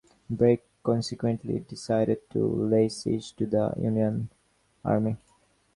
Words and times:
Bragg 0.31 0.61
consequently 0.81 1.59
decided 1.59 2.27
to 2.31 2.41
lay 2.43 2.89
siege 2.89 3.33
to 3.35 3.45
the 3.45 3.71
Union 3.77 4.31
army. 4.83 5.15